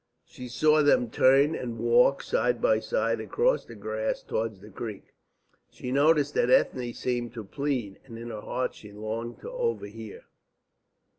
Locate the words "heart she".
8.41-8.91